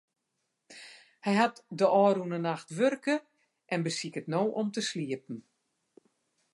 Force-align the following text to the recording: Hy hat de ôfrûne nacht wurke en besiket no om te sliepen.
Hy 1.25 1.33
hat 1.39 1.55
de 1.77 1.85
ôfrûne 2.03 2.39
nacht 2.47 2.69
wurke 2.77 3.15
en 3.73 3.83
besiket 3.85 4.25
no 4.31 4.41
om 4.61 4.67
te 4.71 4.81
sliepen. 4.89 5.37